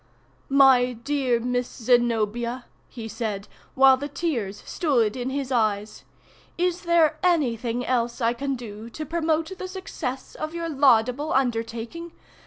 [0.49, 6.05] "My dear Miss Zenobia," he said, while the tears stood in his eyes,
[6.57, 12.13] "is there anything else I can do to promote the success of your laudable undertaking?